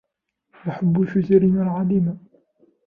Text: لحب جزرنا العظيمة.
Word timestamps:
لحب 0.65 1.01
جزرنا 1.05 1.63
العظيمة. 1.63 2.17